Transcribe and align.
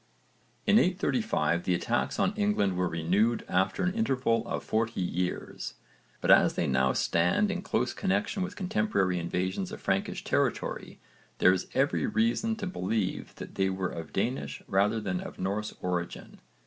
In 0.65 0.79
835 0.79 1.63
the 1.65 1.75
attacks 1.75 2.17
on 2.17 2.33
England 2.35 2.75
were 2.75 2.87
renewed 2.89 3.45
after 3.47 3.83
an 3.83 3.93
interval 3.93 4.47
of 4.47 4.63
40 4.63 4.99
years, 4.99 5.75
but 6.21 6.31
as 6.31 6.55
they 6.55 6.65
now 6.65 6.91
stand 6.91 7.51
in 7.51 7.61
close 7.61 7.93
connexion 7.93 8.41
with 8.41 8.55
contemporary 8.55 9.19
invasions 9.19 9.71
of 9.71 9.79
Frankish 9.79 10.23
territory 10.23 10.99
there 11.37 11.53
is 11.53 11.67
every 11.75 12.07
reason 12.07 12.55
to 12.55 12.65
believe 12.65 13.35
that 13.35 13.53
they 13.53 13.69
were 13.69 13.89
of 13.91 14.11
Danish 14.11 14.63
rather 14.67 14.99
than 14.99 15.19
of 15.21 15.37
Norse 15.37 15.75
origin. 15.83 16.39